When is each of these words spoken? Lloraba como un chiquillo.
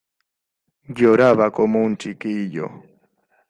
Lloraba 0.95 1.47
como 1.57 1.77
un 1.87 1.95
chiquillo. 2.01 2.67